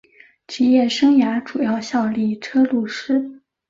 [0.47, 3.43] 职业生涯主要效力车路士。